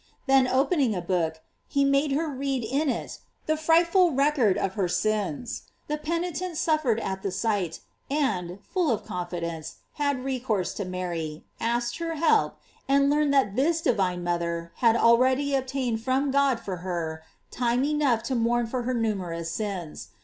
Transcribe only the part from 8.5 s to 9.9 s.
full of confidence,